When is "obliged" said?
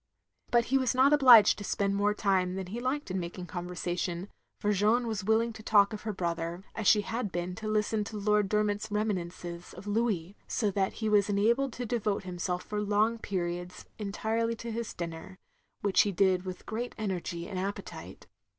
1.13-1.59